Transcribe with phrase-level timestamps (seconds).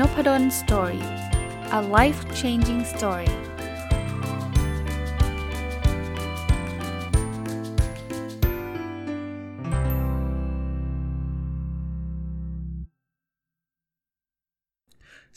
[0.00, 1.04] Noppadol Story
[1.78, 3.30] a life changing story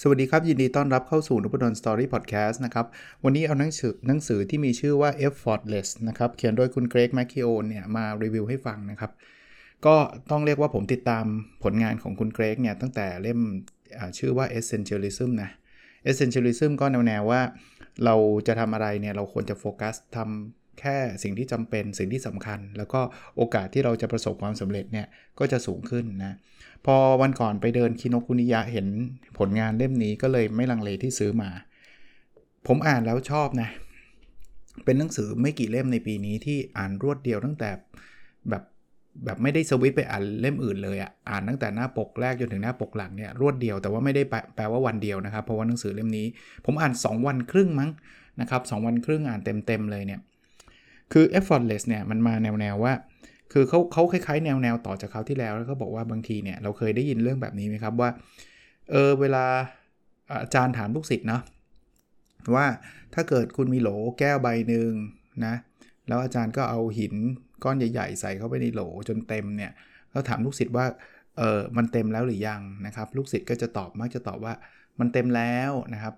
[0.02, 2.86] สวัสดีครับ ยินดีต้อนรับเข้าสู่ Noppadol's Story พอดแคสต์นะครับ
[3.24, 9.12] วันนี้เอาหนังสือหนังสือที่มีชื่อว่า Effortless นะครับ เขียนโดยคุณ Greg McKeown เนี่ย มารีวิวให้ฟังนะครับ
[9.86, 9.96] ก็
[10.32, 11.26] ต้องเรียกว่าผมติดตาม
[11.64, 13.40] ผลงานของคุณเกรกเนี่ย ตั้งแต่เล่ม
[14.18, 15.52] ชื่อว่า Essentialism นะ
[16.10, 17.42] Essentialism ก็แนวๆว่า
[18.06, 18.16] เรา
[18.48, 23.02] จะทำอะไรเนี่ยเราควรจะโฟกัสทำแค่สิ่งที่จำเป็นสิ่งที่สำคัญ แล้วก็
[23.38, 25.08] โอกาสที่เราจะประสบความสำเร็จเนี่ย
[25.40, 26.34] ก็จะสูงขึ้นนะ
[26.86, 28.88] พอวันก่อนไปเดินคินคุนิยะเห็น
[29.38, 31.50] ผลงานเล่มนี้ก็เลยไม่ลังเลที่ซื้อมา
[32.68, 33.70] ผมอ่านแล้วชอบนะ
[34.86, 37.70] เป็นหนังสือไม่กี่เล่มในปีนี้ที่อ่านรวดเดียวตั้งแต่
[38.50, 38.64] แบบ
[39.26, 44.24] แบบไม่ได้สวิตไปอ่านเล่มอื่นเลยอะอ่านตั้งแต่หน้าปกแรกจนถึงหน้าปกหลังเนี่ยรวดเดียวแต่ว่าไม่ได้
[44.56, 46.26] แปลว่าวันเดียวนะครับ เพราะว่าหนังสือเล่มนี้
[46.66, 47.90] ผมอ่าน 2 วันครึ่งมั้ง
[48.42, 50.20] นะครับสวันครึ่งอ่านเต็มๆเลยเนี่ย
[51.14, 52.94] คือ effortless เนี่ยมันมาแนวๆว่า
[53.54, 58.10] คือเขาเขาคล้ายๆ แนวแนวต่อจากเขาที่แล้วแล้วก็บอกว่าบางทีเนี่ยเราเคยได้ยินเรื่องแบบนี้ไหมครับว่า
[58.92, 59.46] เออเวลา
[60.42, 61.42] อาจารย์ถามลูกศิษย์เนาะ
[62.56, 62.66] ว่า
[63.14, 63.90] ถ้าเกิดคุณมีโหล
[64.20, 64.90] แก้วใบหนึ่ง
[65.46, 65.56] นะ
[66.10, 67.14] แล้วอาจารย์ก็เอาหิน
[67.64, 69.72] ก้อนใหญ่ ๆ ใส่เข้าไปในโหลจนเต็มเนี่ย
[70.12, 70.86] เราถามลูกศิษย์ว่า
[71.38, 74.54] เออมันเต็มแล้วหรือยังนะครับ ลูกศิษย์ก็จะตอบมักจะตอบว่า
[75.00, 76.14] มันเต็มแล้วนะครับ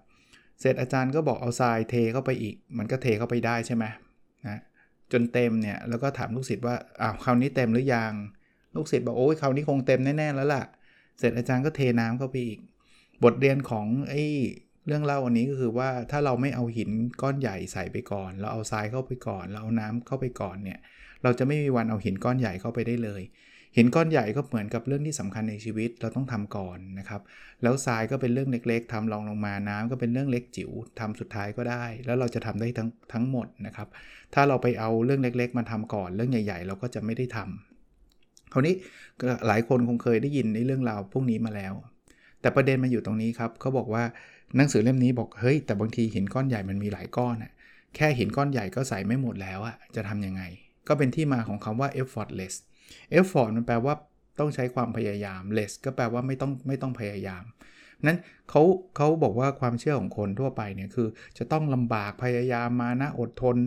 [0.59, 3.86] เสร็จอาจารย์ก็บอกเอาทรายเทเข้าไปอีก มันก็เทเข้าไปได้ใช่ไหม
[4.48, 4.61] นะ
[5.11, 8.14] จนเต็มเนี่ยแล้วก็ถามลูกศิษย์ว่าอ้าวคราวนี้เต็มหรือยัง
[8.76, 10.64] ลูกศิษย์บอกโอ้ยคราวนี้คงเต็มแน่ๆแล้วล่ะ
[11.20, 12.59] เสร็จอาจารย์ก็เทน้ำเข้าไปอีก
[13.23, 14.23] บทเรียนของไอ้
[14.88, 16.90] เรื่องเล่าอันนี้ก็คือว่าถ้าเราไม่เอาหิน
[17.22, 20.80] ก้อนใหญ่ใส่ไปก่อน เราเอาทรายเข้าไปก่อน เราเอาน้ำเข้าไปก่อนเนี่ย
[21.23, 23.22] เราจะไม่มีวันเอาหินก้อนใหญ่เข้าไปได้เลย
[23.78, 27.22] หินก้อนใหญ่ก็เหมือนกับเรื่องที่สำคัญในชีวิตเราต้องทำก่อนนะครับ
[27.64, 33.88] แล้วทรายก็เป็นเรื่องเล็ก ๆทำรองลงมาน้ำก็เป็นเรื่องเล็กจิ๋วทำสุดท้ายก็ได้ แล้วเราจะทำได้ทั้งทั้งหมดนะครับ
[34.34, 38.76] ถ้าเราไปเอาเรื่องเล็ก ๆ มาทำก่อน เรื่องใหญ่ ๆ เราก็จะไม่ได้ทำคราวนี้
[39.48, 41.73] หลายคนคงเคยได้ยินในเรื่องราวพวกนี้มาแล้ว
[42.42, 44.04] แต่ประเด็นมาอยู่ตรงนี้ครับเขาบอกว่า
[44.58, 47.52] หนังสือเล่มนี้บอกเฮ้ยแต่บางทีหินก้อนใหญ่มันมีหลายก้อนอะ
[47.96, 50.42] แค่หินก้อนใหญ่ก็ใส่ไม่หมดแล้วอะจะทํำยังไง
[50.88, 52.56] ก็เป็นที่มาของคำว่า effortless
[53.18, 53.94] effort มันแปลว่า
[54.40, 57.44] ต้องใช้ความพยายาม less ก็แปลว่าไม่ต้องไม่ต้องพยายาม
[58.06, 58.18] นั้น
[58.50, 58.62] เขา
[58.96, 63.58] เขาบอกว่าความเชื่อของคนทั่วไปเนี่ยคือ จะต้องลำบากพยายามมานะอดทน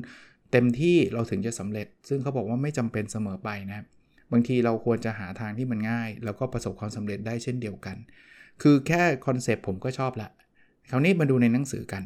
[0.52, 3.84] เต็มที่เราถึงจะสำเร็จ ซึ่งเขาบอกว่าไม่จำเป็นเสมอไปนะ
[4.32, 7.96] บางทีเราควรจะหาทางที่มันง่าย แล้วก็ประสบความสำเร็จได้เช่นเดียวกัน
[8.62, 10.28] คือแค่คอนเซปต์ผมก็ชอบละ
[10.90, 12.02] คราวนี้มาดูในหนังสือกัน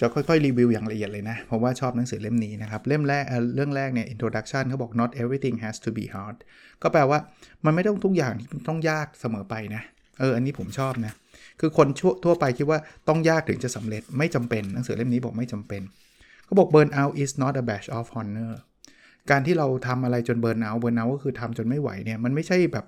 [0.00, 3.24] จะค่อยๆ รีวิวอย่างละเอียดเลยนะ เพราะว่าชอบหนังสือเล่มนี้นะครับ เล่มแรก
[3.54, 6.36] เรื่องแรกเนี่ย introduction เขาบอก not everything has to be hard
[6.82, 7.18] ก็แปลว่า
[7.64, 9.82] มันไม่ต้องทุกอย่างที่ต้องยากเสมอไปนะ
[10.20, 11.12] เอออันนี้ผมชอบนะ
[11.60, 11.88] คือคน
[12.24, 12.78] ทั่วไปคิดว่า
[13.08, 15.82] ต้องยากถึงจะสำเร็จไม่จำเป็นหนังสือเล่มนี้บอกไม่จำเป็น
[16.44, 18.52] เขาบอก burn out is not a badge of honor
[19.30, 22.86] การที่เราทำอะไรจน burnout burnout ก็คือทำจนไม่ไหวเนี่ยมันไม่ใช่แบบ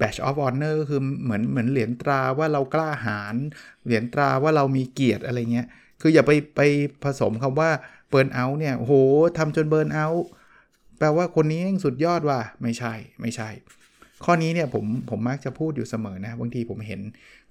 [0.00, 3.34] badge of honor ก็คือเหมือนเหมือนเหรียญตราว่าเรากล้าหาญ
[3.84, 5.66] เหรียญตราว่าเรามีเกียรติอะไรเงี้ย
[6.00, 6.60] คืออย่าไปไป
[7.04, 7.70] ผสมคำว่า
[8.10, 8.92] burnout เนี่ยโห
[9.38, 10.06] ทำจน burnout
[10.98, 13.48] แปลว่าคนนี้สุดยอดว่ะไม่ใช่ไม่ใช่
[14.24, 17.00] ข้อนี้เนี่ยผมผมมักจะพูดอยู่เสมอนะบางทีผมเห็น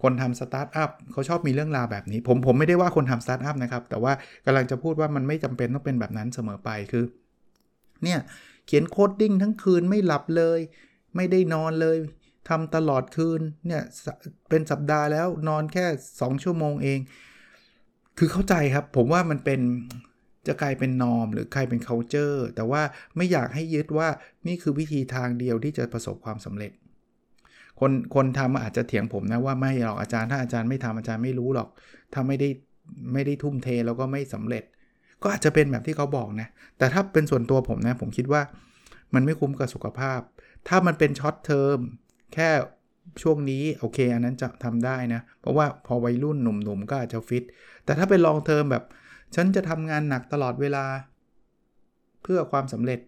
[0.03, 4.13] คนทำสตาร์ทอัพเขาชอบมีเรื่องราวแบบนี้ ผมผมไม่ได้ว่าคนทำสตาร์ทอัพนะครับ แต่ว่า
[4.45, 7.03] กำลังจะพูดว่ามันไม่จำเป็นต้องเป็นแบบนั้นเสมอไปคือ
[8.03, 8.19] เนี่ย
[8.66, 10.59] เขียนโคดดิ้งทั้งคืนไม่หลับเลย
[11.16, 11.97] ไม่ได้นอนเลย
[12.50, 13.83] ทำตลอดคืนเนี่ย
[14.50, 15.85] เป็นสัปดาห์แล้วนอนแค่
[16.16, 17.00] 2 ชั่วโมงเอง
[18.17, 19.59] คือเข้าใจครับ ผมว่ามันเป็น
[20.47, 22.81] จะกลายเป็นนอมหรือกลายเป็น culture แต่ว่า
[23.16, 24.07] ไม่อยากให้ยึดว่า
[24.47, 26.72] นี่คือวิธีทางเดียวที่จะประสบความสำเร็จ
[27.79, 31.69] คนคนทำอาจจะเถียงผมนะว่าไม่หรอกอาจารย์ถ้าอาจารย์ไม่ทำอาจารย์ไม่รู้หรอก
[32.13, 32.50] ถ้าไม่ได้
[33.13, 34.63] ไม่ได้ทุ่มเทแล้วก็ไม่สำเร็จ
[35.24, 38.42] ก็อาจจะเป็นแบบที่เขาบอกนะ แต่ถ้าเป็นส่วนตัวผมนะ ผมคิดว่า
[39.13, 40.19] มันไม่คุ้มกับสุขภาพ
[40.68, 41.78] ถ้ามันเป็นช็อตเทอม
[42.34, 42.50] แค่
[43.22, 47.44] ช่วงนี้โอเค อันนั้นจะทำได้นะ เพราะว่าพอวัยรุ่นหนุ่มๆก็อาจจะฟิต
[47.86, 48.84] แต่ถ้าเป็นลองเทอมแบบ
[49.36, 50.86] ฉันจะทำงานหนักตลอดเวลา
[52.24, 53.00] เพื่อความสำเร็จ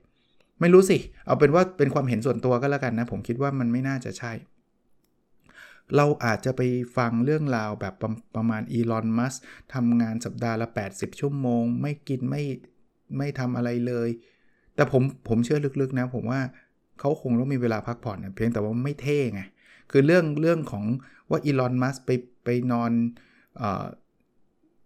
[0.60, 4.32] ไม่รู้สิ เอาเป็นว่าเป็นความเห็นส่วนตัวก็แล้วกันนะ ผมคิดว่ามันไม่น่าจะใช่
[5.96, 6.62] เราอาจจะไป
[6.98, 9.34] ฟังเรื่องราวแบบประประมาณอีลอนมัสก์
[9.74, 12.44] ทำงานสัปดาห์ละ 80 ชั่วโมง ไม่กินไม่
[13.18, 14.10] ไม่ทำอะไรเลย
[14.76, 16.42] แต่ผมผมเชื่อลึกๆนะ ผมว่า
[17.00, 19.42] เขาคงต้องมีเวลาพักผ่อนเพียงแต่ว่าไม่เท่ไง
[19.92, 20.86] คือเรื่องเรื่องของ
[21.30, 22.10] ว่าอีลอนมัสก์ไป
[22.44, 23.64] ไปนอน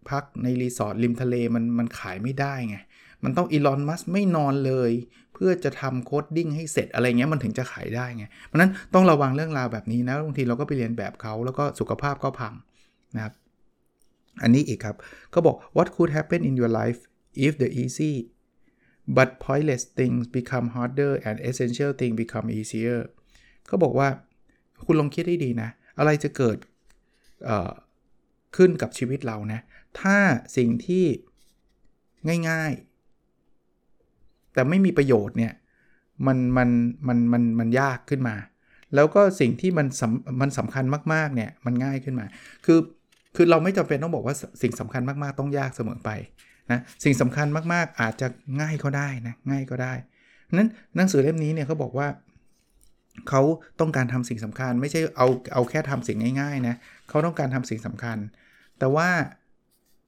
[0.10, 2.78] พักในรีสอร์ทริมทะเลมันมันขายไม่ได้ไง
[3.24, 4.92] มันต้องอีลอนมัสก์ไม่นอนเลย
[5.34, 12.54] เพื่อจะทำ coding ให้เสร็จอะไรเงี้ยมันถึงจะขายได้ไงเพราะนั้นต้องระวังเรื่องราวแบบนี้นะบางทีเราก็ไปเลียนแบบเขาแล้วก็สุขภาพก็พัง
[13.16, 13.34] นะครับ
[14.44, 14.96] อันนี้อีกครับ
[15.34, 17.00] ก็บอก what could happen in your life
[17.46, 18.14] if the easy
[19.18, 23.00] but pointless things become harder and essential things become easier
[23.70, 24.10] ก็บอกว่า
[24.86, 25.70] คุณลองคิดให้ดีนะ
[26.00, 26.58] อะไรจะเกิด
[28.56, 29.60] ขึ้นกับชีวิตเรานะ
[30.02, 30.18] ถ้า
[30.58, 31.06] สิ่งที่
[32.50, 32.72] ง่าย
[34.54, 35.54] แต่ไม่มีประโยชน์เนี่ย
[36.28, 36.70] มันมัน
[37.08, 38.36] มันมันมันยากขึ้นมา
[38.96, 42.26] แล้วก็สิ่งที่มันสำมันสำคัญมากๆเนี่ยมันง่ายขึ้นมา
[42.66, 42.80] คือ
[43.36, 46.10] คือเราไม่จำเป็นต้องบอกว่าสิ่งสำคัญมากๆต้องยากเสมอไป
[46.72, 48.28] นะสิ่งสำคัญมากๆอาจจะ
[48.62, 49.94] ง่ายก็ได้นะง่ายก็ได้
[50.58, 52.08] นั้นหนังสือเล่มนี้เนี่ยเขาบอกว่า
[53.30, 53.42] เขา
[53.80, 56.76] ต้องการทำสิ่งสำคัญ ไม่ใช่เอาเอาแค่ทำสิ่งง่ายๆนะ
[57.10, 58.18] เขาต้องการทำสิ่งสำคัญ
[58.80, 59.10] แต่ว่า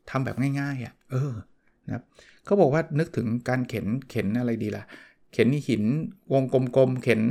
[0.09, 1.31] ทำแบบง่ายๆอะ่ะเออ
[1.87, 2.03] นะครับ
[2.45, 4.85] เขาบอกว่านึกถึงการเข็นเข็นอะไรดีละ่ะ
[5.33, 5.83] เข็นหิน
[6.33, 7.21] วงกลมๆเข็น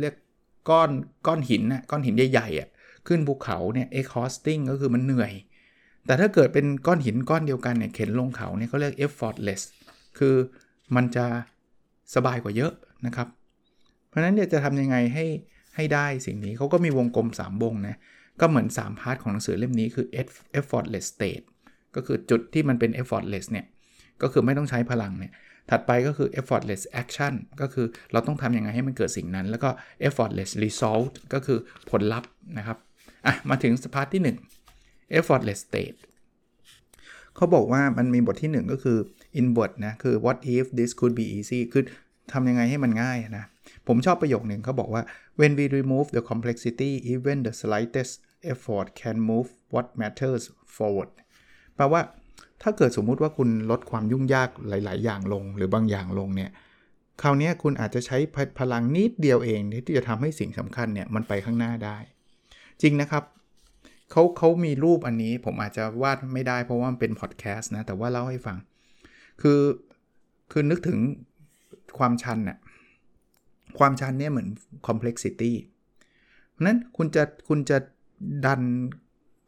[0.00, 0.14] เรียก
[0.70, 0.90] ก้อน
[1.26, 2.68] ก้อนหินนะก้อนหินใหญ่ๆอะ่ะ
[3.06, 5.32] ขึ้นภูเขาเนี่ย exhausting ก็คือมันเหนื่อย
[6.06, 9.62] แต่ถ้าเกิดเป็นก้อนหินก้อนเดียวกันเนี่ยเข็นลงเขาเนี่ยเขาเรียก effortless
[10.18, 10.34] คือ
[10.96, 11.26] มันจะ
[12.14, 12.72] สบายกว่าเยอะ
[13.06, 13.28] นะครับ
[14.08, 15.26] เพราะนั้นเนี่ยจะทำยังไงให้
[15.76, 17.96] ให้ได้สิ่งนี้เขาก็มีวงกลม 3 วงนะ
[18.40, 20.06] ก็เหมือน 3 พาร์ทของหนังสือเล่มนี้คือ
[20.58, 21.44] effortless state
[21.96, 23.66] ก็คือจุดที่มันเป็น effortless เนี่ย
[24.22, 25.32] ก็คือไม่ต้องใช้พลังเนี่ย
[25.70, 29.70] ถัดไปก็คือ effortless action ก็คือเราต้องทำยังไงให้มันเกิดสิ่งนั้น แล้วก็
[30.08, 31.58] effortless result ก็คือ
[31.90, 32.78] ผลลัพธ์นะครับ
[33.26, 34.22] อะ มาถึงสพาร์ทที่
[34.68, 35.98] 1 effortless state
[37.36, 38.98] เขาบอกว่ามันมีบทที่ 1 ก็คือ
[39.40, 41.84] inward นะ คือ what if this could be easy คือ
[42.32, 43.44] ทำยังไงให้มันง่ายนะ
[43.86, 45.02] ผมชอบประโยคหนึ่งเขาบอกว่า
[45.40, 48.12] when we remove the complexity even the slightest
[48.52, 50.44] effort can move what matters
[50.76, 51.10] forward
[51.76, 52.00] แปลว่า
[52.62, 56.50] ถ้าเกิดสมมุติว่าคุณลดความยุ่งยากหลาย ๆ อย่างลง หรือบางอย่างลงเนี่ย
[57.22, 58.18] คราวนี้คุณอาจจะใช้
[58.58, 61.96] พลังนิดเดียวเองที่จะทำให้สิ่งสำคัญเนี่ยมันไปข้างหน้าได้
[62.82, 63.24] จริงนะครับ
[64.10, 68.56] เขาเขามีรูปอันนี้ผมอาจจะวาดไม่ได้เพราะว่ามันเป็นพอดแคสต์นะ แต่ว่าเล่าให้ฟัง
[69.42, 69.60] คือ
[70.52, 70.98] คือนึกถึง
[71.98, 72.58] ความชันน่ะ
[73.78, 74.48] ความชันเนี่ยเหมือน
[74.86, 75.52] complexity
[76.50, 77.78] เพราะนั้นคุณจะคุณจะ
[78.46, 78.60] ดัน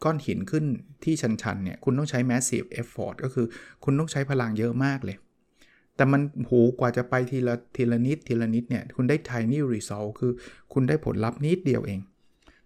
[0.05, 0.65] ก้อนหินขึ้น
[1.05, 3.47] ที่ชันๆเนี่ยคุณต้องใช้ massive effort ก็คือ
[3.85, 5.17] คุณต้องใช้พลังเยอะมากเลย
[5.97, 6.21] แต่มัน
[6.51, 10.33] หูกว่าจะไปทีละทีละนิดทีละนิดเนี่ยคุณได้ tiny result คือ
[10.73, 12.01] คุณได้ผลลัพธ์นิดเดียวเอง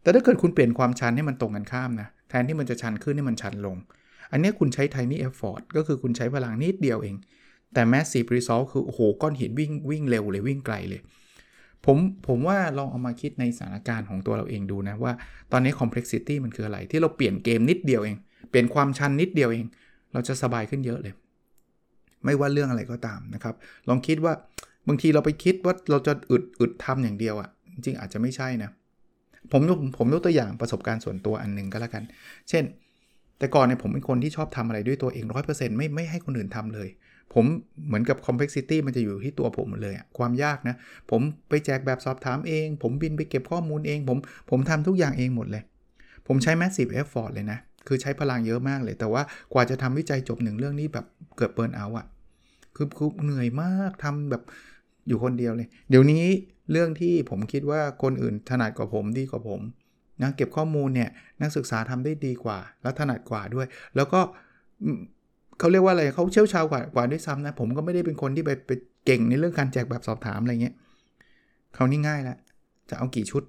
[0.03, 3.77] แต่ถ้าเกิดคุณเปลี่ยนความชันให้มันตรงกันข้ามนะแทนที่มันจะชันขึ้นให้มันชันลง
[4.33, 7.17] อันนี้คุณใช้ tiny effort ก็คือคุณใช้พลังนิดเดียวเอง
[7.75, 11.01] แต่ massive result คือโอ้โหก้อนหินวิ่งวิ่งเร็วเลยวิ่งไกลเลย
[11.87, 11.97] ผม
[12.27, 15.13] ผมว่าลองเอามาคิดในสถานการณ์ของตัวเราเองดูนะ ว่า
[15.53, 18.17] ตอนนี้ complexity มันคืออะไรที่เราเปลี่ยนเกมนิดเดียวเอง
[18.51, 19.65] เปลี่ยนความชันนิดเดียวเอง
[20.13, 21.15] เราจะสบายขึ้นเยอะเลย
[22.25, 23.55] ไม่ว่าเรื่องอะไรก็ตามนะครับ
[23.89, 24.33] ลองคิดว่า
[24.89, 28.71] บางทีเราไปคิดว่าเราจะอึดอึดทำอย่างเดียวอะ่ะจริงอาจจะไม่ใช่นะ
[29.53, 32.03] ผมยกผมยกตัวอย่างประสบการณ์ส่วนตัวอันหนึ่งก็แล้วกัน
[32.49, 32.65] เช่น
[33.39, 36.89] แต่ก่อนเนี่ยผมเป็นคนที่ชอบทำอะไรด้วยตัวเอง100%ไม่ไม่ให้คนอื่นทำเลย
[37.35, 37.45] ผม
[37.87, 40.77] เหมือนกับ complexity มันจะอยู่ที่ตัวผมเลยความยากนะ
[41.11, 44.19] ผมไปแจกแบบสอบถามเอง ผมบินไปเก็บข้อมูลเอง ผม
[44.51, 45.63] ผมทำทุกอย่างเองหมดเลย
[46.27, 49.23] ผมใช้ massive effort เลยนะ คือใช้พลังเยอะมากเลย แต่ว่า
[49.53, 52.07] กว่าจะทำวิจัยจบหนึ่งเรื่องนี้แบบเกิดเบิร์นเอาอะ
[52.77, 54.43] คือคือเหนื่อยมากทำแบบ
[55.09, 56.25] อยู่คนเดียวเลย เดี๋ยวนี้
[56.73, 59.61] เรื่องที่ผมคิดว่าคนอื่นถนัดกว่าผมดีกว่าผม
[60.23, 61.11] นะเก็บข้อมูลเนี่ย
[61.43, 63.67] นักศึกษาทำได้ดีกว่า แล้วถนัดกว่าด้วย
[63.97, 64.21] แล้วก็
[65.59, 68.71] เขาเรียกว่าอะไรเขาเชี่ยวชาญกว่ากว่าด้วยซ้ำนะ ผมก็ไม่ได้เป็นคนที่ไปไป
[69.05, 70.75] เก่งในเรื่องการแจกแบบสอบถามอะไรเงี้ย
[71.75, 72.37] เขานี่ง่ายละ
[72.91, 73.43] จะเอากี่ชุด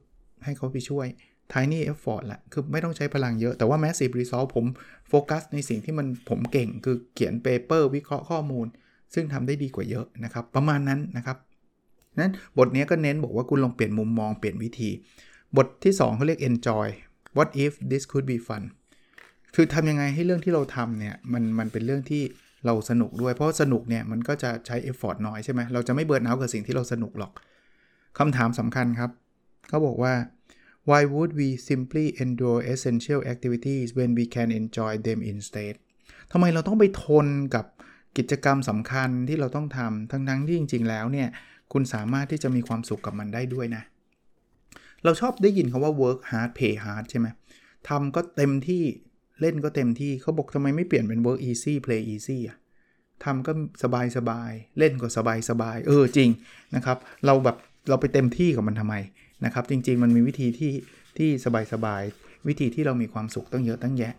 [0.44, 1.06] ให้เขาไปช่วย
[1.54, 4.66] tiny effort ละคือไม่ต้องใช้พลังเยอะ แต่ว่า massive result ผม
[5.10, 8.68] โฟกัสในสิ่งที่มันผมเก่ง คือเขียน paper วิเคราะห์ข้อมูล
[9.14, 11.38] ซึ่งทำได้ดีกว่าเยอะนะครับ ประมาณนั้นนะครับ
[12.20, 14.90] นั้นบทนี้ก็เน้นบอกว่าคุณลองเปลี่ยนมุมมองเปลี่ยนวิธี
[15.58, 16.88] บทที่ 2เขาเรียก enjoy
[17.38, 18.64] what if this could be fun
[19.56, 22.24] คือทำยังไงให้เรื่องที่เราทำเนี่ยมันมันเป็นเรื่องที่
[22.66, 27.32] เราสนุกด้วย เพราะสนุกเนี่ยมันก็จะใช้เอฟฟอร์ตน้อยใช่ไหมเราจะไม่เบิร์นเอากับสิ่งที่เราสนุกหรอก
[28.20, 29.12] คำถามสำคัญครับ
[29.70, 30.14] เขาบอกว่า
[30.90, 35.76] why would we simply endure essential activities when we can enjoy them instead
[36.32, 37.66] ทำไมเราต้องไปทนกับ
[38.18, 41.28] กิจกรรมสำคัญที่เราต้องทำทั้งทั้งที่จริง ๆ แล้วเนี่ย
[41.74, 43.84] คุณสามารถที่จะมีความสุขกับมันได้ด้วยนะ
[45.04, 47.28] เราชอบได้ยินคาว่า work hard pay hard ใช่ไหม
[47.88, 48.84] ทำก็เต็มที่
[49.42, 52.58] เล่นก็เต็มที่เขาบอกทำไมไม่เปลี่ยนเป็น work easy play easy อะ
[53.24, 53.52] ทำก็
[53.84, 56.30] สบายสบายเล่นก็สบายสบายเออจริง
[56.76, 57.58] นะครับ เราแบบ
[57.90, 58.96] เราไปเต็มที่กับมันทำไม
[59.46, 60.74] นะครับ จริง ๆ มันมีวิธีที่
[61.18, 62.02] ที่สบายสบาย
[62.48, 64.14] วิธีที่เรามีความสุขตั้งเยอะตั้งแยะ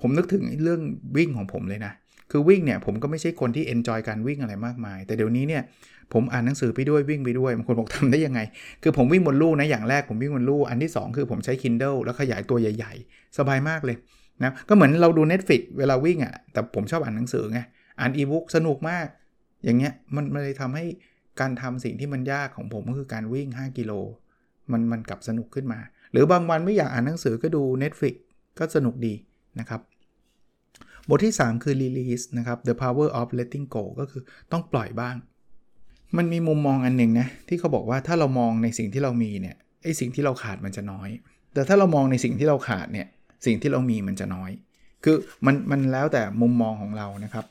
[0.00, 0.80] ผมนึกถึงเรื่อง
[1.16, 1.92] วิ่งของผมเลยนะ
[2.30, 5.62] คือวิ่งเนี่ยผมก็ไม่ใช่คนที่เอนจอยการวิ่งอะไรมากมาย แต่เดี๋ยวนี้เนี่ย
[6.12, 8.40] ผมอ่านหนังสือไปด้วยวิ่งไปด้วยบางคนบอกทำได้ยังไง
[8.82, 13.96] คือผมวิ่งบนลู่นะอย่างแรกผมวิ่งบนลู่อันที่ 2 คือผมใช้ Kindle แล้วขยายตัวใหญ่ ๆ สบายมากเลย
[14.42, 17.60] นะก็เหมือนเราดู Netflix เวลาวิ่งอะ่ะ แต่ผมชอบอ่านหนังสือไง
[18.00, 19.06] อ่านอีบุ๊กสนุกมาก
[19.64, 20.84] อย่างเงี้ยมันมันเลยทำให้
[21.40, 23.92] การทำสิ่งที่มันยากของผมก็คือการวิ่ง 5 กิโล
[24.72, 25.80] มันมันกลับสนุกขึ้นมา
[26.12, 28.14] หรือบางวันไม่อยากอ่านหนังสือก็ดู Netflix
[28.58, 29.14] ก็สนุกดี
[29.60, 29.80] นะครับ
[31.08, 35.16] บทที่ 3 คือ release นะครับ the power of letting go ก็คือต้องปล่อยบ้าง
[36.16, 41.08] มันมีมุมมองอันหนึ่งนะที่เขาบอกว่าถ้าเรามองในสิ่งที่เรามีเนี่ยไอสิ่งที่เราขาดมันจะน้อย
[41.54, 43.08] แต่ถ้าเรามองในสิ่งที่เราขาดเนี่ย
[43.46, 44.50] สิ่งที่เรามีมันจะน้อย
[45.04, 45.16] คือ
[45.46, 47.44] มันมันแล้วแต่มุมมองของเรานะครับ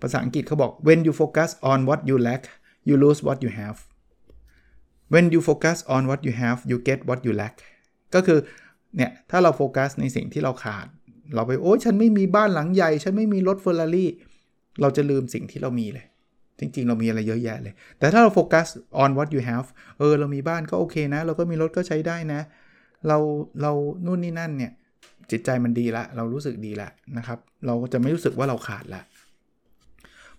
[0.00, 2.42] ภาษาอังกฤษเขาบอก when you focus on what you lack
[2.88, 3.78] you lose what you have
[5.12, 7.54] when you focus on what you have you get what you lack
[8.14, 8.38] ก็คือ
[8.96, 10.86] เนี่ยถ้าเราโฟกัสในสิ่งที่เราขาด
[11.34, 14.10] เราไปโอ้ยฉันไม่มีบ้านหลังใหญ่ ฉันไม่มีรถเฟอร์รารี่
[14.80, 16.06] เราจะลืมสิ่งที่เรามีเลย
[16.58, 18.66] จริง ๆ เรามีอะไรเยอะแยะเลย แต่ถ้าเราโฟกัส
[19.02, 19.68] on what you have
[19.98, 22.40] เออ เรามีบ้านก็โอเคนะ เราก็มีรถก็ใช้ได้นะ
[23.08, 23.18] เรา
[23.62, 23.72] เรา
[24.06, 24.72] นู่นนี่นั่นเนี่ย
[25.30, 29.02] จิตใจมันดีละ เรารู้สึกดีละนะครับ เราจะไม่รู้สึกว่าเราขาดละ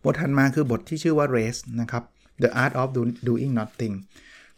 [0.03, 2.03] บทถัดมาคือบทที่ชื่อว่า race นะครับ
[2.43, 2.89] the art of
[3.27, 3.96] doing nothing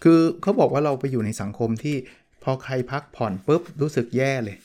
[0.04, 1.96] คือเขาบอกว่าเราไปอยู่ในสังคมที่
[2.44, 4.58] พอใครพักผ่อนปุ๊บรู้สึกแย่เลย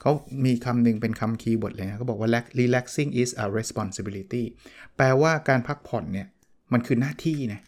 [0.00, 0.12] เขา
[0.44, 2.28] มีคำหนึ่งเป็นคำคีย์บทเลยนะเขาบอกว่า
[2.60, 4.42] relaxing is a responsibility
[4.96, 6.26] แปลว่าการพักผ่อนเนี่ย
[6.72, 7.60] มันคือหน้าที่นะ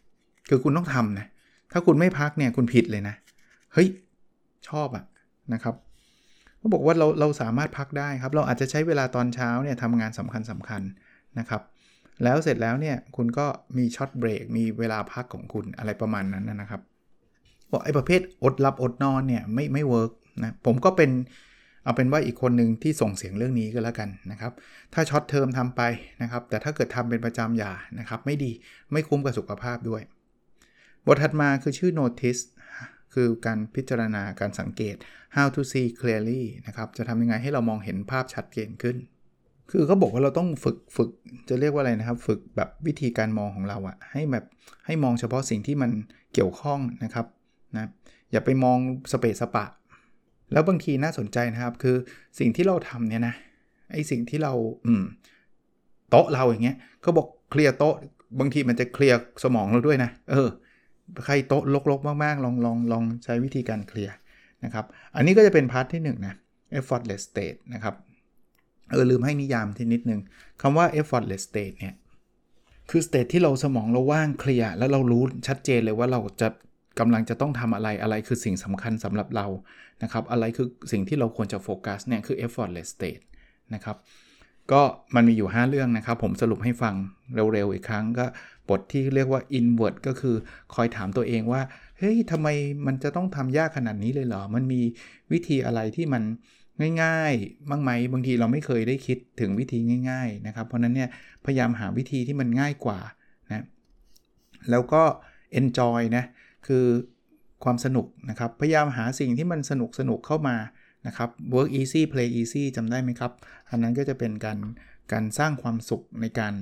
[0.48, 1.26] คือคุณต้องทำนะ
[1.72, 3.14] ถ้าคุณไม่พักเนี่ยคุณผิดเลยนะ
[3.72, 3.88] เฮ้ย
[4.68, 5.04] ชอบอะ
[5.52, 5.74] นะครับ
[6.66, 10.82] เขาบอกว่าเราเราสามารถพักได้ครับ เราอาจจะใช้เวลาตอนเช้าเนี่ยทำงานสำคัญสำคัญ
[11.38, 11.62] นะครับ
[12.24, 13.46] แล้วเสร็จแล้วเนี่ยคุณก็
[13.76, 16.80] มี short break มีเวลาพักของคุณอะไรประมาณนั้นนะครับ
[17.72, 21.10] บอกไอ้ประเภทอดหลับอดนอนเนี่ยไม่ไม่ work นะผมก็เป็น
[21.84, 24.52] เอาเป็นว่าอีกคนหนึ่งที่ส่งเสียงเรื่องนี้ก็แล้วกันนะครับ
[24.94, 25.82] ถ้า short term ทำไป
[26.22, 28.52] นะครับ แต่ถ้าเกิดทำเป็นประจำอย่านะครับ ไม่ดี
[28.92, 30.02] ไม่คุ้มกับสุขภาพด้วย
[31.06, 32.40] บทถัดมาคือชื่อ notice
[33.16, 34.96] คือการพิจารณาการสังเกต
[35.36, 38.96] how to see clearly นะครับจะทำยังไงให้เรามองเห็นภาพชัดเจนขึ้น
[39.70, 41.10] คือเขาบอกว่าเราต้องฝึกฝึก
[41.48, 44.44] จะเรียกว่าอะไรนะครับ ฝึกแบบวิธีการมองของเราอะให้แบบ
[44.86, 45.90] ให้มองเฉพาะสิ่งที่มัน
[46.32, 47.26] เกี่ยวข้องนะครับ
[47.76, 47.90] นะ
[48.32, 48.78] อย่าไปมอง
[49.12, 49.64] สเปซสปะ
[50.52, 51.96] แล้วบางทีน่าสนใจนะครับ คือ
[52.38, 53.34] สิ่งที่เราทำเนี่ยนะ
[53.92, 54.52] ไอสิ่งที่เรา
[54.86, 55.04] อืม
[56.10, 57.94] โต๊ะเราอย่างเงี้ยเขาบอกเคลียร์โต๊ะ
[58.40, 60.48] บางทีมันจะเคลียร์สมองเราด้วยนะ เออ
[61.24, 64.14] ใครโต๊ะลกๆ มากๆ ลองลองลองใช้วิธีการเคลียร์
[64.64, 64.84] นะครับ
[65.16, 66.34] อันนี้ก็จะเป็น part ที่1นะ
[66.78, 67.94] effortless state นะครับ
[68.90, 70.20] เออลืมให้นิยามทีนิดนึง
[70.62, 71.94] คำว่า effortless state เนี่ย
[72.90, 76.48] คือ state ที่เราสมองเราว่าง clear แล้วเรารู้ชัดเจนเลยว่าเราจะ
[77.00, 79.46] กำลังจะต้องทำอะไรอะไรคือสิ่งสำคัญสำหรับเรา
[80.02, 83.22] นะครับ อะไรคือสิ่งที่เราควรจะโฟกัสเนี่ยคือ effortless state
[83.74, 83.96] นะครับ
[84.72, 84.82] ก็
[85.14, 86.94] มันมีอยู่ 5 เรื่องนะครับ ผมสรุปให้ฟัง
[87.34, 88.26] เร็วๆอีกครั้งก็
[88.68, 90.36] บทที่เรียกว่า inward ก็คือ
[90.74, 91.62] คอยถามตัวเองว่า
[91.98, 92.48] เฮ้ยทำไม
[92.86, 94.80] มันจะต้องทำยากขนาดนี้เลยเหรอ มันมี
[95.32, 96.22] วิธีอะไรที่มัน
[97.02, 99.78] ง่ายๆ บ้างไหมบางทีเราไม่เคยได้คิดถึงวิธี
[100.10, 101.08] ง่าย ๆนะครับ เพราะนั้นเนี่ย
[101.44, 102.98] พยายามหาวิธีที่มันง่ายกว่า
[103.48, 103.64] นะ
[104.70, 105.02] แล้วก็
[105.60, 106.24] enjoy นะ
[106.66, 106.84] คือ
[107.64, 110.56] ความสนุกนะครับ พยายามหาสิ่งที่มันสนุกสนุกเข้ามา
[111.06, 113.32] นะครับ work easy play easy จำได้ไหมครับ
[113.70, 114.58] อันนั้นก็จะเป็นการ
[115.12, 116.54] การสร้างความสุขในการ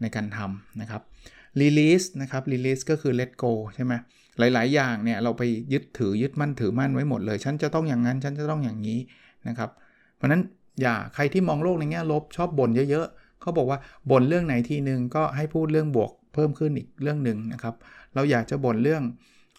[0.00, 1.02] ในการทำนะครับ
[1.60, 3.92] release นะครับ release ก็คือ let go ใช่ไหม
[4.38, 5.42] หลาย ๆ อย่างเนี่ยเราไป
[5.72, 8.98] ยึดถือยึดมั่นถือมั่นไว้หมดเลย ฉันจะต้องอย่างนั้น ฉันจะต้องอย่างนี้
[9.48, 9.70] นะครับ
[10.16, 10.42] เพราะนั้น
[10.82, 13.78] อย่าใครที่มองโลกในแง่ลบชอบบ่นเยอะ ๆ เขาบอกว่า
[14.10, 17.74] บ่นเรื่องไหนทีนึงก็ให้พูดเรื่องบวกเพิ่มขึ้นอีกเรื่องหนึ่งนะครับ
[18.14, 19.02] เราอยากจะบ่นเรื่อง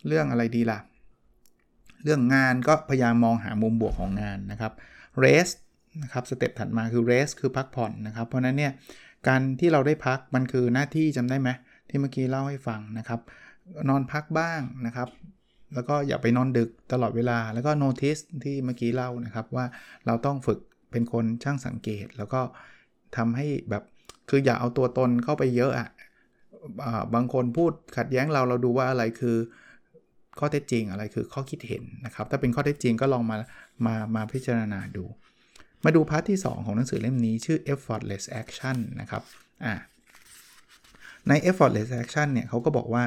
[0.07, 0.79] เรื่องอะไรดีล่ะ
[2.03, 4.74] เรื่องงานก็พยายามมองหามุมบวกของงานนะครับ
[5.24, 5.56] rest
[6.03, 8.72] นะครับสเต็ปถัดมาคือ rest คือพักผ่อนนะครับ เพราะนั้นเนี่ย
[9.27, 11.50] การที่เราได้พักมันคือหน้าที่จำได้ไหม
[11.89, 13.20] ที่เมื่อกี้เล่าให้ฟังนะครับ
[13.89, 15.10] นอนพักบ้างนะครับ
[15.74, 19.65] แล้วก็อย่าไปนอนดึกตลอดเวลาแล้วก็ notice ที่เมื่อกี้เล่านะครับว่า
[20.06, 20.60] เราต้องฝึก
[20.91, 22.41] เป็นคนช่างสังเกต แล้วก็
[23.18, 23.84] ทำให้แบบ
[24.29, 29.38] คืออย่าเอาตัวตนเข้าไปเยอะอะะบางคนพูดขัดแย้งเราเราดูว่าอะไรคือ
[30.39, 33.38] ข้อเท็จจริงอะไรคือข้อคิดเห็นนะครับ ถ้าเป็นข้อเท็จจริงก็ลองมา
[33.86, 35.05] มามาพิจารณาดู
[35.86, 39.24] มาดูพาร์ทที่ 2 ของหนังสือเล่มนี้ชื่อ effortless action นะครับ
[39.65, 39.74] อ่า
[41.27, 43.03] ใน effortless action เนี่ยเขาก็บอกว่า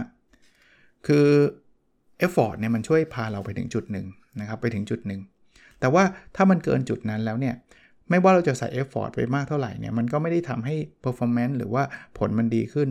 [1.07, 1.27] คือ
[2.27, 4.07] effort เนี่ยมันช่วยพาเราไปถึงจุดหนึ่ง
[4.41, 5.21] นะครับไปถึงจุดหนึ่ง
[5.81, 6.05] แต่ว่า
[6.37, 7.55] ถ้ามันเกินจุดนั้นแล้วเนี่ย
[8.11, 10.75] ไม่ว่าเราจะใส่ effort ไปมากเท่าไหร่เนี่ยมันก็ไม่ได้ทำให้
[11.05, 11.83] performance หรือว่า
[12.19, 12.89] ผลมันดีขึ้น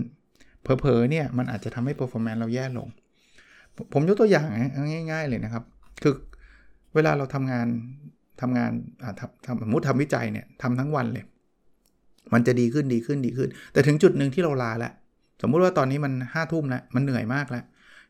[0.62, 2.88] เผลอๆเนี่ยมันอาจจะทำให้ performance เราแย่ลง
[3.94, 4.48] ผมยกตัวอย่าง
[5.12, 5.64] ง่าย ๆ เลยนะครับ
[6.04, 6.14] คือ
[6.96, 7.68] เวลาเราทำงาน
[8.42, 8.72] ทำงาน
[9.46, 11.26] ทำสมมติทำวิจัยเนี่ยทำทั้งวันเลย
[12.34, 14.94] มันจะดีขึ้นดีขึ้นดีขึ้น แต่ถึงจุดหนึ่งที่เราลาแล้ว
[15.42, 17.64] สมมุติว่าตอนนี้มันห้าทุ่มแล้วมันเหนื่อยมากแล้ว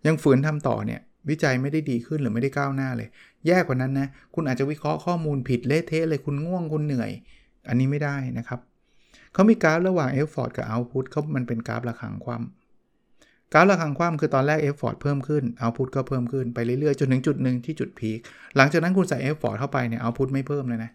[0.07, 3.09] ยังฝืนทำต่อเนี่ยวิจัยไม่ได้ดีขึ้นหรือไม่ได้ก้าวหน้าเลย
[3.47, 7.11] แย่กว่านั้นนะ คุณอาจจะวิเคราะห์ข้อมูลผิดเละเทะเลยคุณง่วงคุณเหนื่อย
[7.67, 8.59] อันนี้ไม่ได้นะครับ
[9.33, 12.41] เขามีกราฟระหว่าง effort กับ output เขามันเป็นกราฟระขังความ
[13.53, 18.19] กราฟระฆังคว่ำคือตอนแรก effort เพิ่มขึ้น output ก็เพิ่มขึ้นไปเรื่อยๆ จนถึงจุดหนึ่งที่จุด peak
[18.55, 20.91] หลังจากนั้นคุณใส่ effort เข้าไปเนี่ย output ไม่เพิ่มเลยนะ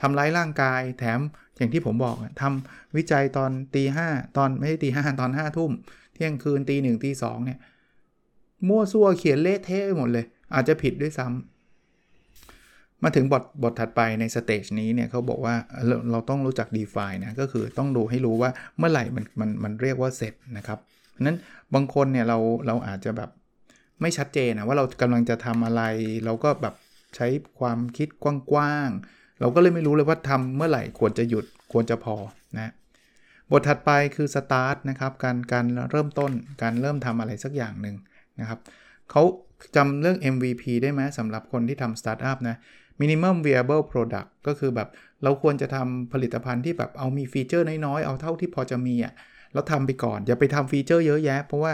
[0.00, 1.20] ทำร้ายร่างกายแถม
[1.56, 5.70] อย่างที่ผมบอกทำวิจัยตอนตีห้าตอนไม่ใช่ตีห้าตอนห้าทุ่ม
[6.14, 7.58] เที่ยงคืนตีหนึ่งตีสองเนี่ย
[8.68, 10.24] มั่วซั่วเขียนเละเทะไปหมดเลย
[10.54, 11.59] อาจจะผิดด้วยซ้ำ
[13.04, 15.54] มาถึงบทบทถัดไปใน state นี้เนี่ยเขาบอกว่า
[15.86, 20.78] เราเราต้องรู้จัก define นะก็คือต้องดูให้รู้ว่าเมื่อไหร่มันมันมันเรียกว่าเสร็จนะครับ
[21.26, 21.36] นั้น
[21.74, 23.30] บางคนเนี่ยเราเราอาจจะแบบ
[24.00, 25.82] ไม่ชัดเจนนะว่าเรากำลังจะทำอะไร
[26.24, 26.74] เราก็แบบ
[27.16, 27.26] ใช้
[27.58, 28.08] ความคิด
[28.52, 32.16] กว้างๆ เราก็เลยไม่รู้เลยว่าทำเมื่อไหร่ควรจะหยุดควรจะพอ
[32.56, 32.72] นะ
[33.50, 37.96] บทถัดไปคือ start นะครับการการเริ่มต้นการเริ่มทำอะไรสักอย่างหนึ่ง
[38.40, 38.58] นะครับ
[39.10, 39.22] เขา
[39.76, 42.56] จำเรื่อง MVP ได้ไหมสำหรับคนที่ทำสตาร์ทอัพนะ
[43.00, 44.88] minimum viable product ก็คือแบบ
[45.22, 49.14] เราควรจะทำผลิตภัณฑ์ที่แบบเอามี feature น้อยๆ เอาเท่าที่พอจะมีอะ
[49.52, 51.72] แล้วทำไปก่อน อย่าไปทำ feature เยอะแยะ เพราะว่า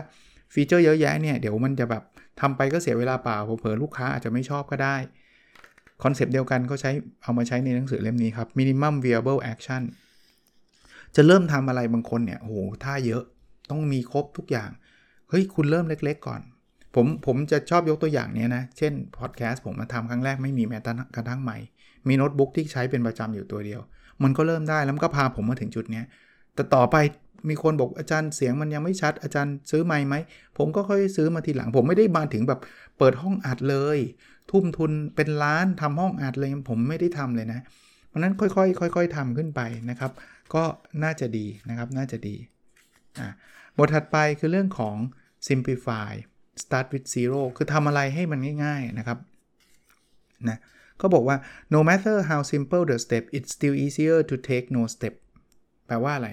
[0.54, 2.02] feature เยอะแยะเนี่ยเดี๋ยวมันจะแบบ
[2.40, 4.96] ทำไปก็เสียเวลาเปล่าเผลอลูกค้าอาจจะไม่ชอบก็ได้
[6.02, 6.90] concept เดียวกันเขาใช้
[7.22, 9.82] เอามาใช้ในหนังสือเล่มนี้ครับ minimum viable action
[11.16, 13.22] จะเริ่มทำอะไรบางคนเนี่ยโอ้โหท่าเยอะ
[13.70, 14.70] ต้องมีครบทุกอย่าง
[15.28, 16.40] เฮ้ย คุณเริ่มเล็ก ๆ ก่อน
[16.96, 20.78] ผมผมจะชอบยกตัวอย่างเนี้ยนะ เช่นพอดแคสต์ผมมาทำครั้งแรกไม่มีแม้
[21.16, 21.58] กระทั่งใหม่
[22.08, 23.80] มีโน้ตบุ๊กที่ใช้เป็นประจำอยู่ตัวเดียว
[24.22, 26.04] มันก็เริ่มได้แล้วมันก็พาผมมาถึงจุดเนี้ย
[26.54, 26.96] แต่ต่อไป
[27.48, 30.14] มีคนบอกอาจารย์เสียงมันยังไม่ชัดอาจารย์ซื้อใหม่ไหม
[30.58, 32.60] ผมก็ค่อยซื้อมาทีหลัง ผมไม่ได้มาถึงแบบ
[32.98, 33.98] เปิดห้องอัดเลย
[34.50, 37.60] ทุ่มทุนเป็นล้านทำห้องอัดเลยผมไม่ได้ทำเลยนะ
[38.08, 39.60] เพราะนั้นค่อยๆค่อย ๆทำขึ้นไป
[39.90, 40.12] นะครับ
[40.54, 40.62] ก็
[41.02, 42.36] น่าจะดีนะครับน่าจะดี
[43.18, 43.28] อะ
[43.78, 44.96] บทถัดไปคือเรื่องของ
[45.48, 46.12] simplify
[46.62, 49.18] start with zero คือทำอะไรให้มันง่าย ๆ นะครับ
[50.48, 50.58] นะ
[50.98, 51.36] เขาบอกว่า
[51.74, 55.14] no matter how simple the step it's still easier to take no step
[55.86, 56.28] แปลว่าอะไร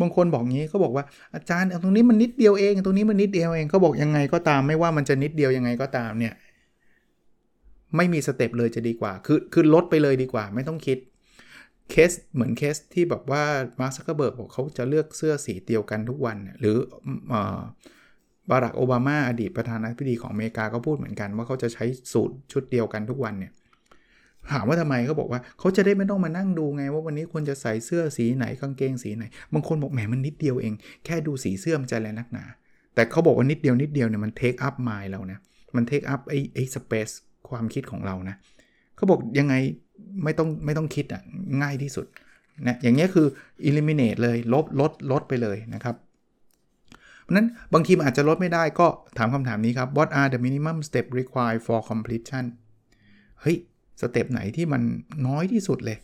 [0.00, 6.34] บางคนบอกงี้เขาบอกว่าอาจารย์ตรงนี้มันนิดเดียวเอง ตรงนี้มันนิดเดียวเองเขาบอกยังไงก็ตามไม่ว่ามันจะนิดเดียวยังไงก็ตามเนี่ย
[7.96, 10.98] ไม่มี step เลยจะดีกว่า คือคือลดไปเลยดีกว่า ไม่ต้องคิด
[11.90, 13.44] เคสเหมือนเคสที่แบบว่า
[13.80, 16.76] มาร์คซักเกอร์เบิร์กบอกเขาจะเลือกเสื้อสีเดียวกันทุกวัน หรือ
[18.50, 23.52] บารักโอบามาอดีตประธานาธิบดีของอเมริกาก็พูดเหมือนกันว่าเขาจะใช้สูตรชุดเดียวกันทุกวันเนี่ย
[24.52, 32.44] ถามว่าทำไมเขาบอกว่าเขาจะได้ไม่ต้องมานั่งดูไง ว่าวันนี้ควรจะใส่เสื้อสีไหนกางเกงสีไหน บางคนบอกแหมมันนิดเดียวเอง แค่ดูสีเสื้อมันจะแรงนักหนา
[32.94, 35.38] แต่เขาบอกว่านิดเดียวนิดเดียวเนี่ยมัน take up mind เรานะ
[35.76, 37.08] มัน take up ไอ้ไอ้ space
[37.48, 38.36] ความคิดของเรานะ
[38.96, 39.54] เขาบอกยังไง
[40.24, 41.22] ไม่ต้องไม่ต้องคิดอะ
[41.62, 42.06] ง่ายที่สุด
[42.68, 43.26] นะอย่างเงี้ยคือ
[43.68, 45.96] eliminate เลยลบลดลดไปเลยนะครับ
[47.24, 48.86] เพราะนั้นบางทีมันอาจจะลดไม่ได้ก็
[49.18, 52.44] ถามคำถามนี้ครับ what are the minimum step required for completion
[53.40, 53.56] เฮ้ย
[54.00, 54.82] สเต็ปไหนที่มัน
[55.26, 55.98] น้อยที่สุดเลย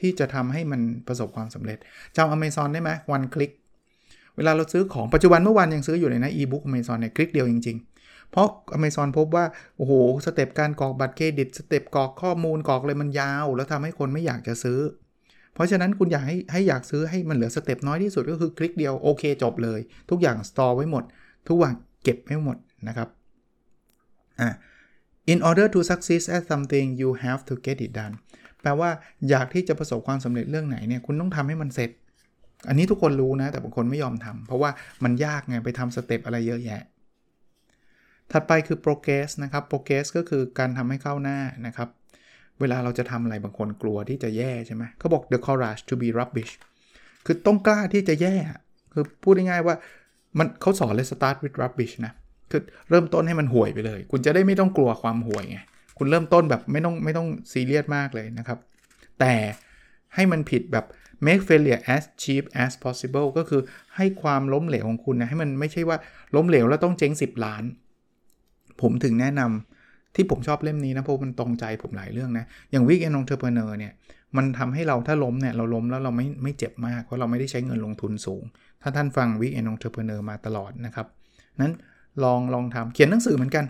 [0.00, 1.78] ที่จะทำให้มันประสบความสำเร็จ
[2.16, 3.50] จำ Amazon ได้ไหมวันคลิก
[4.36, 9.44] เวลาเราซื้อของปัจจุบันเมื่อวานยังซื้ออยู่เลยนะ e-book Amazon เนี่ยคลิกเดียวจริง ๆ เพราะ Amazon พบว่า
[9.76, 9.92] โอ้โห
[10.24, 14.78] step การกรอกบัตรเครดิต step กรอกข้อมูลกรอกเลยมันยาว แล้วทำให้คนไม่อยากจะซื้อ
[15.54, 21.04] เพราะฉะนั้นคุณอยากให้ให้อยากซื้อให้มันเหลือ step น้อยที่สุดก็คือคลิกเดียวโอเคจบเลย ทุกอย่าง store ไว้หมด
[21.48, 22.56] ทุกอย่างเก็บไว้หมด
[22.88, 23.08] นะครับ
[24.40, 24.50] อ่า
[25.32, 28.14] in order to succeed at something you have to get it done
[28.62, 28.90] แปลว่า
[29.30, 31.90] อยากที่จะประสบความสำเร็จเรื่องไหนเนี่ยคุณต้องทำให้มันเสร็จ
[32.68, 34.70] อันนี้ทุกคนรู้นะ แต่บางคนไม่ยอมทำเพราะว่า
[35.04, 36.82] มันยากไงไปทำสเต็ปอะไรเยอะแยะ
[38.32, 41.88] ถัดไปคือ progress นะครับ progress ก็คือการทำให้เข้าหน้านะครับ
[42.60, 46.52] เวลาเราจะทำอะไรบางคนกลัวที่จะแย่ใช่ไหมเขาบอก the courage to be rubbish
[47.26, 48.34] คือต้องกล้าที่จะแย่
[48.92, 49.76] คือพูดง่ายๆว่า
[50.38, 52.12] มันเขาสอนเลย start with rubbish นะ
[52.50, 55.58] คือเริ่มต้นให้มันห่วยไปเลย คุณจะได้ไม่ต้องกลัวความห่วยไง
[55.98, 58.58] คุณเริ่มต้นแบบไม่ต้องไม่ต้องซีเรียสมากเลยนะครับ
[59.20, 59.34] แต่
[60.14, 60.84] ให้มันผิดแบบ
[61.26, 63.62] make failure as cheap as possible ก็คือ
[63.96, 65.98] ให้ความล้มเหลวของคุณนะ ให้มันไม่ใช่ว่า
[66.34, 67.64] ล้มเหลวแล้วต้องเจ๊ง 10 ล้าน
[68.80, 69.73] ผมถึงแนะนำ
[70.14, 73.92] ที่ผมชอบเล่มนี้นะเพราะมันตรงใจผมหลายเรื่องนะ อย่าง Week and Entrepreneur เนี่ย
[74.36, 78.42] มันทำให้เราถ้าล้มเนี่ยเราล้มแล้วเราไม่ไม่เจ็บมาก เพราะเราไม่ได้ใช้เงินลงทุนสูง
[78.82, 81.06] ถ้าท่านฟัง Week and Entrepreneur มาตลอดนะครับ
[81.60, 81.74] นั้น
[82.24, 83.64] ลองลองทำเขียนหนังสือเหมือนกัน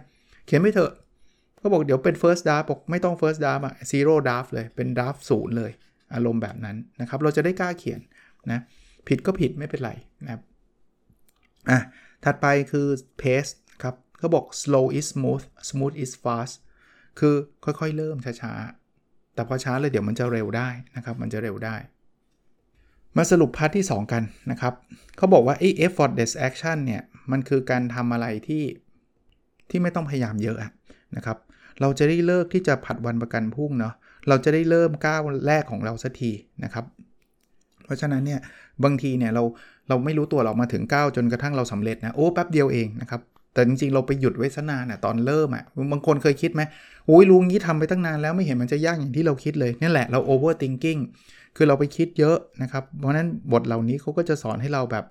[0.46, 0.92] เขียนไม่เถอะ
[1.62, 5.70] ก็บอกเดี๋ยวเป็น first draft บอกไม่ต้อง first draft อะ zero draft เลยเป็น draft ศูนย์เลย
[6.14, 8.00] อารมณ์แบบนั้นนะครับ เราจะได้กล้าเขียน
[8.50, 8.60] นะ
[9.08, 9.92] ผิดก็ผิดไม่เป็นไร
[10.24, 10.42] นะครับ
[11.70, 11.78] อะ
[12.24, 12.86] ถัดไปคือ
[13.20, 13.50] pace
[14.24, 16.54] เขาบอก slow is smooth smooth is fast
[17.18, 17.34] คือ
[17.64, 21.76] ค่อยๆ เริ่มช้าๆ แต่พอช้าเลยเดี๋ยวมันจะเร็วได้นะครับ มันจะเร็วได้
[23.16, 24.74] มาสรุปพาร์ทที่ 2 กันนะครับ
[25.16, 28.64] เขาบอกว่าไอ้ effortless action เนี่ย มันคือการทำอะไรที่
[29.70, 30.58] ที่ไม่ต้องพยายามเยอะ
[31.16, 31.38] นะครับ
[31.80, 33.94] เราจะได้เลิกที่จะผัดวันประกันพรุ่งเนาะ
[34.28, 36.30] เราจะได้เริ่มก้าวแรกของเราสักที
[36.64, 36.84] นะครับ
[37.84, 38.40] เพราะฉะนั้นเนี่ย
[38.84, 39.42] บางทีเนี่ยเรา
[39.88, 43.22] เราไม่รู้ตัวเรามาถึงก้าวจนกระทั่งเราสำเร็จนะโอ้แป๊บเดียวเองนะครับ
[43.54, 46.62] แต่จริงๆ เราไปหยุดไว้ซะนานอะตอนเริ่มอะบางคนเคยคิดไหม
[47.06, 51.00] โอ้ยลุงนี้ทำไปตั้งนานแล้วไม่เห็นมันจะยากอย่างที่เราคิดเลยนี่แหละเรา overthinking
[51.56, 55.04] คือเราไปคิดเยอะนะครับ เพราะนั้นบทเหล่านี้เขาก็จะสอนให้เราแบบ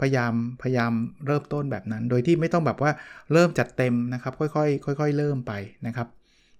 [0.00, 0.92] พยายามพยายาม
[1.26, 2.90] เริ่มต้นแบบนั้น โดยที่ไม่ต้องแบบว่า
[3.32, 5.52] เริ่มจัดเต็มนะครับ ค่อยๆ ค่อย ๆ เริ่มไป
[5.86, 6.08] นะครับ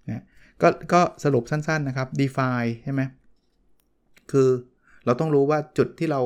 [0.09, 0.23] นะ
[0.61, 3.01] ก็ก็สรุปสั้นๆนะครับ define ใช่ไหม
[4.31, 4.49] คือ
[5.05, 6.21] เราต้องรู้ว่าจุดที่เรา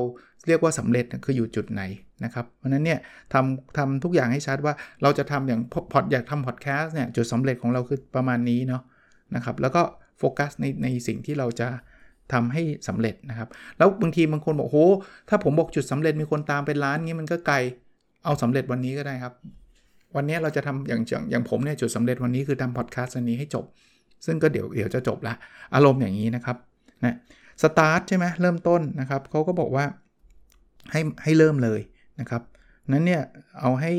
[0.46, 1.82] เรียกว่าสำเร็จคืออยู่จุดไหน
[2.24, 2.98] นะครับ เพราะนั้นเนี่ย
[3.32, 5.60] ทำทำทุกอย่างให้ชัดว่าเราจะทำอย่าง
[5.92, 8.82] พอดอยากทำพอดแคสต์เนี่ยจุดสำเร็จของเราคือประมาณนี้เนาะ
[9.34, 9.82] นะครับ แล้วก็
[10.18, 11.68] โฟกัสในในสิ่งที่เราจะ
[12.32, 14.78] ทำให้สำเร็จนะครับ แล้วบางทีบางคนบอกโห
[15.28, 17.56] ถ้าผมบอกจุดสำเร็จมีคนตามเป็นล้านงี้มันก็ไกล
[18.24, 19.34] เอาสำเร็จวันนี้ก็ได้ครับ
[20.16, 23.64] วันนี้เราจะทำอย่างอย่างผมเนี่ยจุดสำเร็จวันนี้คือทำพอดแคสต์อันนี้ให้จบ
[24.26, 25.34] ซึ่งก็เดี๋ยวเดี๋ยวจะจบละ
[25.74, 26.56] อารมณ์อย่างนี้นะครับ
[27.04, 27.14] นะ
[27.62, 29.84] สตาร์ทใช่ไหมเริ่มต้นนะครับเขาก็บอกว่า
[30.92, 31.80] ให้ให้เริ่มเลย
[32.20, 32.42] นะครับ
[32.92, 33.22] นั้นเนี่ย
[33.60, 33.92] เอาให้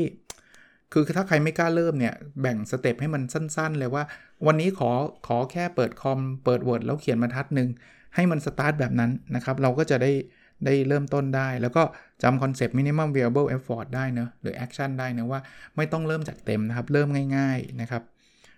[0.92, 4.04] คือถ้าใครไม่กล้าเริ่มเนี่ยแบ่ง step ให้มันสั้น ๆ เลยว่า
[4.46, 4.90] วันนี้ขอ
[5.26, 7.68] ขอแค่เปิดคอมเปิด Word แล้วเขียนบรรทัดหนึ่ง
[8.14, 10.12] ให้มันสตาร์ทแบบนั้นนะครับ เราก็จะได้
[10.66, 11.82] ได้เริ่มต้นได้ แล้วก็
[12.22, 15.40] จำคอนเซปต์ minimum viable effort ได้เนะหรือ action ได้นะว่า
[15.76, 18.02] ไม่ต้องเริ่มจากเต็มนะครับ เริ่มง่าย ๆนะครับ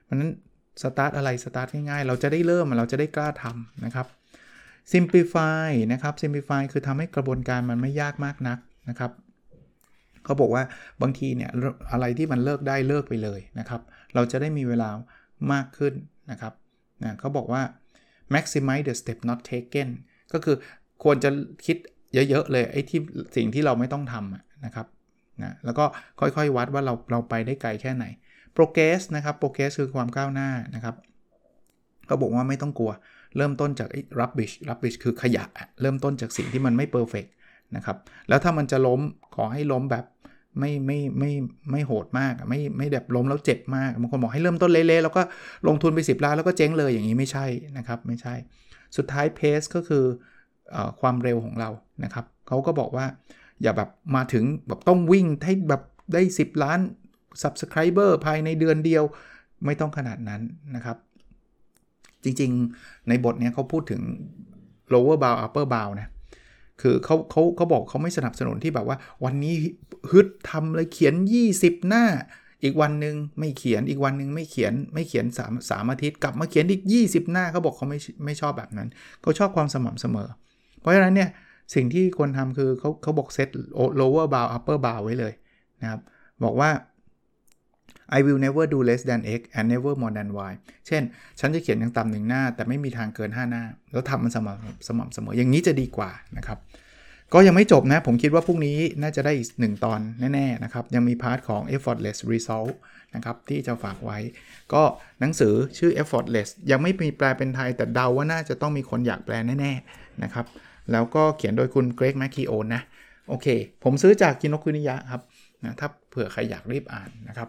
[0.04, 0.30] เพราะนั้น
[0.82, 4.06] สตาร์ทอะไรสตาร์ทง่ายๆ เราจะได้เริ่มเราจะได้กล้าทำนะครับ
[4.92, 9.10] simplify นะครับ simplify คือทำให้กระบวนการมันไม่ยากมากนักนะครับ
[10.24, 10.62] เขาบอกว่า
[11.02, 11.50] บางทีเนี่ย
[11.92, 13.80] อะไรที่มันเลิกได้เลิกไปเลยนะครับ
[14.14, 14.88] เราจะได้มีเวลา
[15.52, 15.94] มากขึ้น
[16.30, 16.52] นะครับ
[17.02, 17.62] นะเขาบอกว่า
[18.34, 19.88] maximize the step not taken
[20.32, 20.56] ก็คือ
[21.04, 21.30] ควรจะ
[21.66, 21.76] คิด
[22.14, 23.00] เยอะ ๆ เลยไอ้ที่
[23.36, 24.86] สิ่งที่เราไม่ต้องทำนะครับ
[25.42, 25.84] นะแล้วก็
[26.20, 28.04] ค่อยๆ วัดว่าเราเราไปได้ไกลแค่ไหน
[28.56, 30.94] progress นะครับ progress คือความก้าวหน้านะครับ
[32.06, 32.92] เขาบอกว่าไม่ต้องกลัว
[33.36, 35.44] เริ่มต้นจากไอ้ rubbish rubbish คือขยะ
[35.80, 37.30] เริ่มต้นจากสิ่งที่มันไม่ perfect
[37.76, 37.96] นะครับ
[38.28, 39.00] แล้วถ้ามันจะล้ม
[39.36, 40.04] ขอให้ล้มแบบ
[40.58, 41.32] ไม่ไม่ไม่
[41.70, 45.22] ไม่โหดมากไม่ไม่แบบล้มแล้วเจ็บมากบางคนบอกให้เริ่มต้นเละๆแล้วก็
[45.68, 47.46] ลงทุนไป 10ล้านแล้วก็เจ๊งเลยอย่างนี้ไม่ใช่
[47.78, 48.34] นะครับ ไม่ใช่
[48.96, 50.04] สุดท้ายเพสก็คือ
[50.74, 51.70] อความเร็วของเรา
[52.04, 53.06] นะครับเขาก็บอกว่า
[53.62, 56.80] อย่าแบบมาถึงแบบต้องวิ่งให้แบบได้ 10 ล้าน
[57.42, 59.04] Subscriber ภายในเดือนเดียว
[59.64, 60.42] ไม่ต้องขนาดนั้น
[60.76, 60.96] นะครับ
[62.24, 64.02] จริงๆ ในบทนี้เขาพูดถึง
[64.92, 66.08] lower bound upper bound นะ
[66.80, 69.54] คือเขาเขาเขาบอกเขาไม่สนับสนุนที่แบบว่า วันนี้
[70.10, 71.14] ฮึดทำเลยเขียน
[71.52, 72.04] 20 หน้า
[72.62, 78.88] อีกวันหนึ่งไม่เขียนอีกวันหนึ่งไม่เขียนไม่เขียน3 3อาทิตย์กลับมาเขียนอีก 20 หน้าเขาบอกเขาไม่ไม่ชอบแบบนั้น
[79.22, 80.28] เขาชอบความสม่ำเสมอ
[80.80, 81.30] เพราะฉะนั้นเนี่ย
[81.74, 83.48] สิ่งที่ควรทำคือเขาเขาบอกเซต
[84.00, 85.32] lower bound upper bound ไว้เลย
[85.80, 86.00] นะครับ
[86.44, 86.70] บอกว่า
[88.16, 90.52] I will never do less than x and never more than y
[90.86, 91.02] เช่น
[91.40, 93.62] ฉันจะเขียนอย่างต่ำหนึ่งหน้า แต่ไม่มีทางเกิน 5 หน้า
[93.92, 96.58] แล้วทำมันสม่ำสม่ำเสมออย่างนี้จะดีกว่านะครับ
[97.34, 100.00] ก็ยังไม่จบนะ ผมคิดว่าพรุ่งนี้น่าจะได้อีกหนึ่งตอน
[100.34, 102.74] แน่ ๆ นะครับ ยังมี part ของ effortless result
[103.14, 104.18] นะครับที่จะฝากไว้
[104.72, 104.82] ก็
[105.20, 110.46] หนังสือชื่อ effortless ยังไม่มีแปลเป็นไทย แต่เดาว่าน่าจะต้องมีคนอยากแปลแน่ๆนะครับ
[110.92, 112.82] แล้วก็เขียนโดยคุณเกรกแมคคีโอนนะ
[113.28, 113.46] โอเค
[113.84, 115.22] ผมซื้อจากกินกคุนิยะครับ
[115.64, 117.48] นะถ้าเผื่อใครอยากรีบอ่านนะครับ